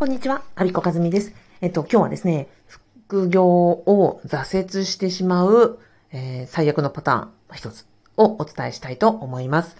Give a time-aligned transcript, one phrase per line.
[0.00, 1.34] こんにちは、アビコカズミです。
[1.60, 5.78] えっと、今日はですね、副業を挫折してしまう、
[6.10, 7.84] えー、最悪のパターンの一つ
[8.16, 9.76] をお伝えしたいと思います。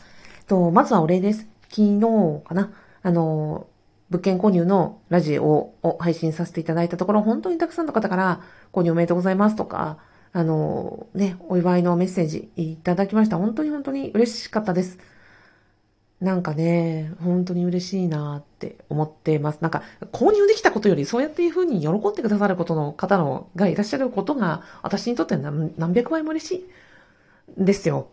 [0.46, 1.46] と、まずはお礼です。
[1.71, 2.71] 昨日かな、
[3.03, 3.67] あの、
[4.11, 5.46] 物件購入のラジオ
[5.83, 8.43] を配信させていただいたところ、本当にたくさんの方から
[8.75, 9.96] 購入おめでとうございますとか、
[10.34, 13.39] あの、ね、お祝いのメッセージいただきました。
[13.39, 14.98] 本当に本当に嬉しかったです。
[16.21, 19.59] なんかね、本当に嬉しいなって思ってます。
[19.62, 19.82] なんか、
[20.12, 28.09] 購入できたことより、そうやっていう風に喜んでくださることの方のがいらっしゃることが、私にとって何何百倍も嬉しいですよ。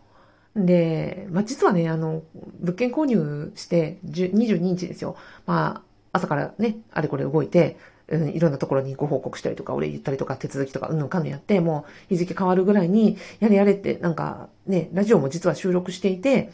[0.56, 2.22] で、まあ、実はね、あの、
[2.60, 5.16] 物件購入して22日ですよ。
[5.46, 7.76] まあ、朝からね、あれこれ動いて、
[8.08, 16.50] うん、いろんなところにご報告したりとか、俺言ったりとか、手続きとか、うんぬんかんぬんやって、もう日付変わるぐらいに、やれやれって、なんかね、ラジオも実は収録していて、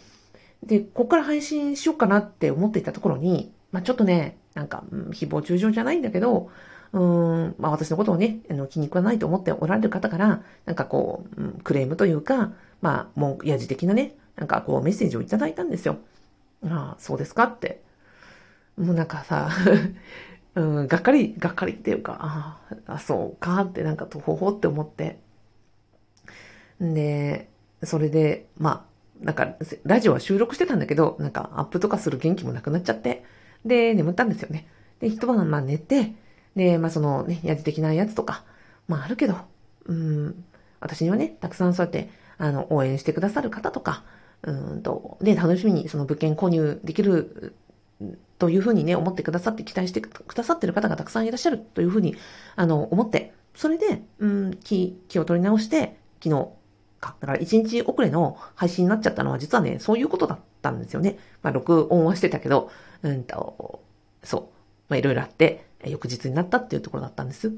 [0.67, 6.51] で、ここから配信しようかなって思っていたところに、まあ、ちょっとね、なんか、うん、誹謗中傷じゃないんだけど、
[6.93, 15.99] うん、まあ私のことをね、あの気に食わないと思っておられる方から、なんかこう、うん、クレームというか、まあ、文句、やじ的なね、なんかこうメッセージをいただいたんですよ。
[16.65, 17.83] ああ、そうですかって。
[18.79, 19.51] もうなんかさ、
[20.55, 25.19] うん、がっかり、がっかりっていうか、ああ、そうかってなんかとほほって思って。
[26.81, 27.49] で、
[27.83, 33.25] それで、まあ、なんか、ラジオは収録してたんだけど、なんかアップとかする元気もなくなっちゃって、
[33.65, 34.67] で、眠ったんですよね。
[35.01, 36.15] で、一晩まあ寝て、
[36.57, 38.45] で、まあそのね、やじ的ないやつとか、
[38.89, 39.37] まああるけど、
[39.87, 40.45] うん、
[40.81, 44.05] 私にはね、たくさんそうやって、あの、応援してくださる方とか、
[44.43, 47.55] うんと、で、楽しみにその物件購入できる
[48.39, 52.17] というふうにね、思ってくださって、期待してくださってる方がたくさんいらっしゃるというふうに、
[52.57, 56.49] あの、思って、それで、うん、気、気を取り直して、昨日、
[57.05, 57.17] か。
[57.21, 61.19] だから1日遅れの配信になっちゃったのは実はね、そういうことだったんですよね。
[61.43, 62.71] まあ、録音はしてたけど、
[63.03, 63.83] うんと、
[64.23, 64.43] そう。
[64.89, 67.53] まあ、いろいろあって、翌日になったっていうところだったんです。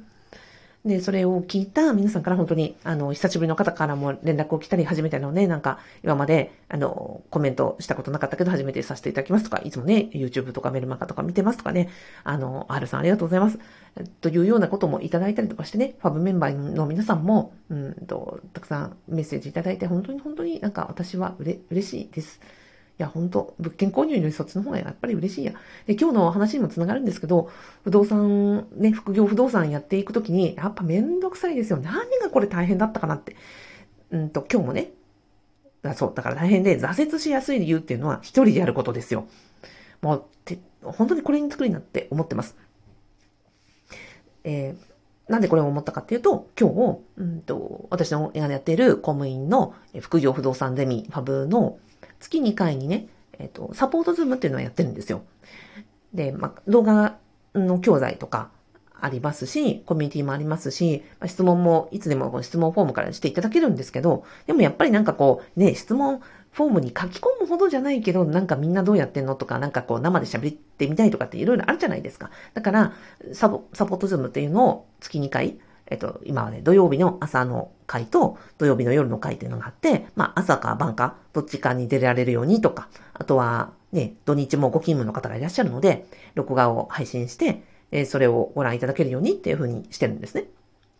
[0.86, 11.88] で、それを聞いた皆さんから本当に、あの、久しぶりの方からも連絡を来たり、初めてのね、なんか、今まで、あの、コメントしたことなかったけど、初めてさせていただきますとか、いつもね、YouTube とかメルマガとか見てますとかね、
[12.22, 13.58] あの、R さんありがとうございます。
[14.20, 22.40] というようなこともいただいたりとかしてね、ファブメンバーの皆さんも、うんと、たくさんメッセージいただいて、本当に本当になんか私はうれ、嬉しいです。
[22.98, 25.52] いや、本当物件購入よりそっちの方がやっぱり嬉しいや。
[25.86, 27.50] で、今日の話にもつながるんですけど、
[27.84, 31.78] 不動産、ね、副業不動産やっていくときに、やっぱめんどくさいですよ。
[31.78, 33.36] 何がこれ大変だったかなって。
[34.10, 34.92] うんと、今日もね、
[35.82, 39.26] あそう、だから大変で挫折しやすい理由っていうのは一人でやることですよ。
[40.00, 42.56] もう、て本当にこれに作りなって思ってます。
[44.44, 51.78] えー、なんでこれを思ったかっていうと、今日、うんと、私のやっている公務員の副業不動産ゼミファブの
[52.20, 55.22] 月2回にね、えっ、ー、と、サポートズームっていうのをやってるんですよ。
[56.14, 57.16] で、まあ、動画
[57.54, 58.50] の教材とか
[59.00, 66.20] ありますし、コミュニティもありますし、まあ、質問もいつでも質問フォームからしていただけるんですけど、でもやっぱりなんかこう、ね、質問
[66.52, 72.30] フォームに書き込むほどじゃないけど、なんかみんなどうやってんのとか、なんかこう生で喋ってみたいとかっていろいろあるじゃないですか。
[72.54, 72.92] だから、
[73.34, 75.58] サポートズームっていうのを月2回、
[75.88, 90.46] えっと、今はね、土曜日の朝の回と土曜日の夜の回っていうのがあって、まあ、朝か晩か、どっちかに出られるようにとか、あとは、ね、土日もご勤務の方がいらっしゃるので、録画を配信して、えー、それをご覧いただけるようにっていうふうにしてるんですね。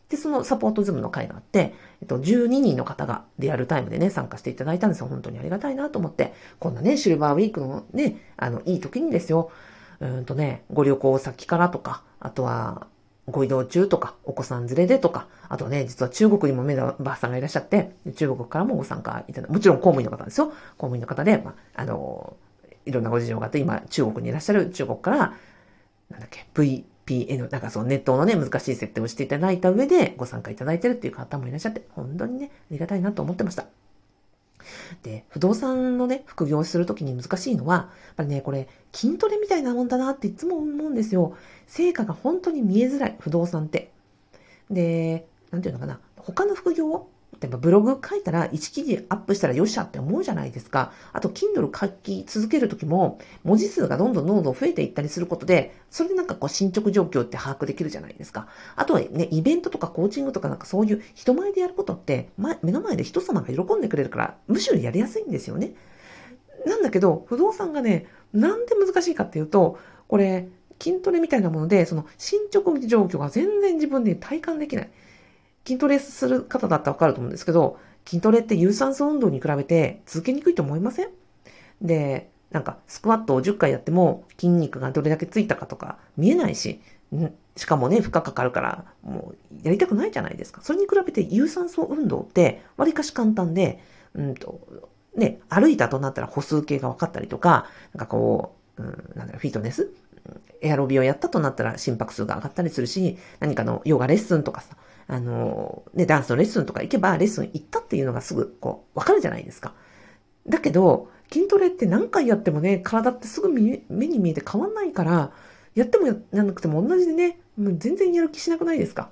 [0.08, 5.08] で、そのサポートズームの回があって、えっと、12人の方がリアルタイムでね、参加していただいたんですよ。
[5.08, 6.32] 本当にありがたいなと思って。
[6.60, 9.50] こんなね、シルバーウィークのね、あの、いい時にですよ。
[9.98, 12.86] うんとね、ご旅行先からとか、あとは、
[13.28, 20.46] ご移動中とか、お子さん連れでとか、あとね、実は中国にもメダバーさんがいらっしゃって、中国からもご参加いただもちろん公務員の方ですよ。
[20.46, 22.36] 公務員の方で、まあ、あの、
[22.84, 25.18] いろんなご事情があって、今、中国にいらっしゃる中国から、
[26.08, 33.66] なんだっけ、VPN、なんかそのネットのね、難しい設定をしていただいた上でご参加いただいてるっていう方もいらっしゃって、本当にね、ありがたいなと思ってました。
[35.06, 41.36] で、不動産のね、副業をするときに難しいのは、やっぱりね、これ、筋トレみたいなもんだなっていつも思うんですよ。
[41.68, 43.92] 成果が本当に見えづらい、不動産って。
[44.68, 47.06] で、なんていうのかな、他の副業
[47.40, 50.92] 例えばブログ書いたら1記事アップしたらよっしゃって思うじゃないですか。
[51.12, 58.48] あと、Kindle 書き続けるときも、文字数がどんどんどんどん増えていったりすることで、それでなんかこう進捗状況って把握できるじゃないですか。
[58.74, 62.30] あとはね、イベントとかコーチングとかなんかそういう人前でやることって、
[62.62, 65.74] 目の前で人様が喜んでくれるから、むしろやりやすいんですよね。
[66.64, 69.78] なんだけど、不動産がね、なんで難しいかっていうと、
[70.08, 70.48] これ、
[70.78, 74.90] 筋トレみたいなもので、その進捗状況が全然自分で体感できない。
[75.66, 81.08] 筋トレする方だったらわかると思うんですけど、筋トレって有酸素運動に比べて続けにくいと思いません？
[81.82, 86.80] で、なんかスクワットを10回やっても筋肉がどれだけついたかとか見えないし、
[87.56, 90.60] しかもね、負荷かかるから、もうやりたくないじゃないですか。
[90.62, 93.82] それに比べて有酸素運動って割かし簡単で、
[94.14, 94.60] うんと、
[95.16, 99.90] ね、歩いたとなったら歩数計が分かったりとか、なんかこう、うん、なんだろフィットネス？
[100.60, 104.76] エアロビをやったとなったら心拍数が上がったりするし、何かのヨガレッスンとかさ、
[105.08, 109.74] あの、ね、ダンスのレッスンとか行けばレッスン行ったっていうのがすぐこう、わかるじゃないですか。
[110.48, 115.32] だけど、筋トレって何回やってもね、体ってすぐ目に見えて変わんないから、
[115.74, 119.10] やってもやらなくても同じでね、もう全然やる気しなくないですか。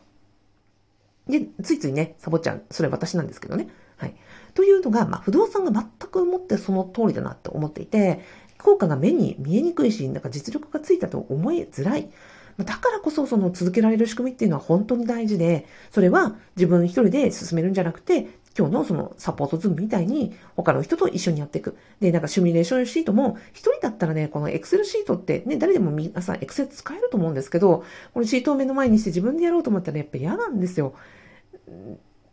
[1.28, 2.62] で、ついついね、サボちゃう。
[2.70, 3.68] それ私なんですけどね。
[3.96, 4.14] はい。
[4.54, 8.20] というのが、まあ、不動産が全く思ってその通りだなって思っていて、
[8.58, 12.10] 効果が目に見えにくいし、なんか実力がついたと思いづらい。
[12.58, 21.76] だからこそその続けられる仕組みっていうのは本当に大事で、それは自分一人で進めるんじゃなくて、今日のそのサポートズームみたいに他の人と一緒にやっていく。
[22.00, 30.94] で、なんかシミュレーションシートも一人だったらね、このエクセルシートってね、誰でも皆さんエクセル使えると思うんですけど、このシートを目の前にして自分でやろうと思ったらやっぱ嫌なんですよ。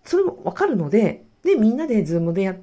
[0.04, 2.60] それもわかるので、で、みんなで Zoom で、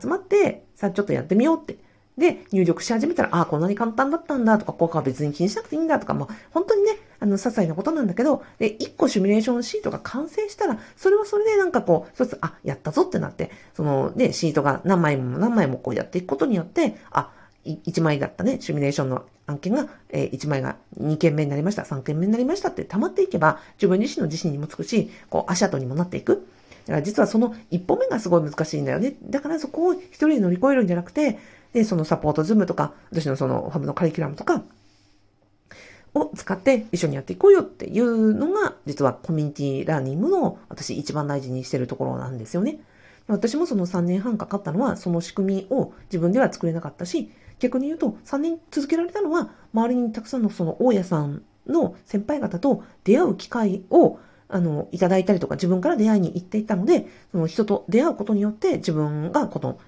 [0.00, 1.78] 集まって、さあちょっとやってみようって。
[2.20, 17.30] で、入力し始めたら、ああ、こんなに簡単だったんだとか、効果は別に気にしなくていいんだとか、もう本当にね、あの、些細なことなんだけど、で、一個シミュレーションシートが完成したら、それはそれでなんかこう、一つ、あ、やったぞってなって、その、ね、シートが何枚も何枚もこうやっていくことによって、あ、
[17.64, 26.46] 1枚だったね、シミュレーションの案件が、え、1枚が2件目になりました、3件目になりましたって溜まっていけば、自分自身の自信にもつくし、こう、足跡にもなっていく。
[26.86, 29.14] だから実はその一歩目がすごい難しいんだよね。
[29.22, 31.38] だからそこを一人で乗り越えるんじゃなくて、
[31.72, 34.62] で、そのサポートズームとか、私のそのファブのカリキュラムとか、
[36.14, 42.80] を使って一緒にやっていこうよっていうのが、実はコミュニティラーニングの私一番大事にしてるところなんですよね。
[43.28, 47.30] 私もその3年半かかったのは、その仕組みを自分では作れなかったし、
[47.60, 54.18] 逆に言うと3年続けられたのは、周りにたくさんのその大家さんの先輩方と出会う機会を
[54.52, 59.78] あの、いただいたりとか自分から出会いに行っていたので、その人と出会うことによって自分がこの、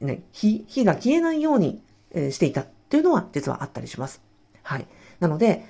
[0.00, 1.80] ね、火、火が消えないように、
[2.12, 4.22] えしていたっていうのは実はあったりします。
[4.62, 4.86] はい。
[5.20, 5.64] なので、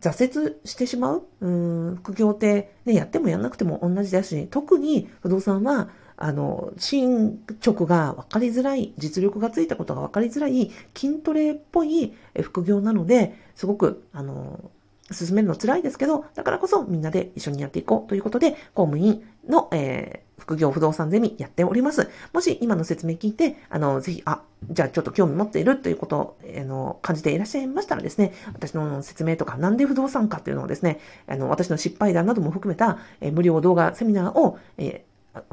[0.00, 1.48] 挫折してしまう、う
[1.92, 14.70] ん、副業って、ね、やってもやんなくても同じだし、特に不動産は、あの、進捗が分かりづらい、実力がついたことが分かりづらい、筋トレっぽい副業なので、すごく、あの、
[15.10, 22.08] 進めるの辛いですけど、だからこそみんなで一緒にやっていこうということで、公務員の、えー、副業不動産ゼミやっております。
[22.32, 35.04] もし今の説明聞いて、あの、ぜひ、あ、じゃあちょっと興味持っているということを、あの、感じていらっしゃいましたらですね、私の説明とか、なんで不動産かっていうのをですね、あの、私の失敗談なども含めた、え、無料動画セミナーを、え、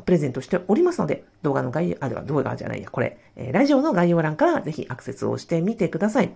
[0.05, 6.33] プレゼントしておりますので、動画の概要、あ、では動画じゃないや、これ、え、ラジオの概要欄からぜひアクセスをしてみてください。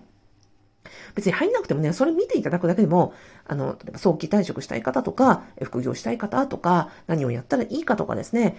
[1.14, 3.14] 別に入んなくてもね、それ見ていただくだけでも、
[3.46, 8.56] あの、例えば早期退職したい方とか、副業したい方とか、何をやったらいいかとかですね、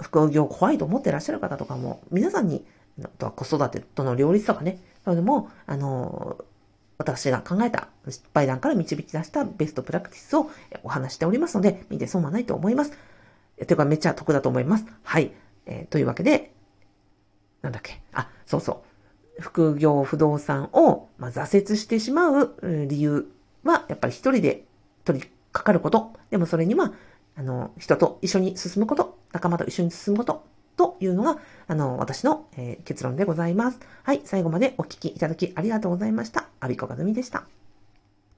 [0.00, 2.64] 副業怖いと思ってらっしゃる方とかも、皆さんに、
[3.18, 6.38] とは子育てとの両立とかね、そういうのも、あの、
[6.98, 10.50] 私が考えた失敗談から導き出したベストプラクティスを
[10.82, 12.92] お話しておりますので、見て損はないと思います。
[13.66, 14.86] ていうかめっちゃ得だと思います。
[15.02, 15.32] はい。
[15.66, 16.52] えー、というわけで、
[17.62, 18.00] なんだっけ。
[18.12, 18.89] あ、そうそう。
[19.40, 22.56] 副業不動産を、まあ、挫折してしまう
[22.88, 23.30] 理由
[23.64, 24.64] は、やっぱり一人で
[25.04, 26.12] 取りかかること。
[26.30, 26.92] でもそれには、
[27.36, 30.44] あの、人と一緒に進むこと、仲間と一緒に進むこと、
[30.76, 33.80] というのが、あの、私の、えー、結論でございます。
[34.02, 36.48] はい、最後までお聞きいただきありがとうございました。
[36.60, 37.59] アビコガズミでした。